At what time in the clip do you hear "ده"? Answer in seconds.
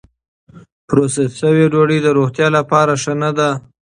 3.37-3.49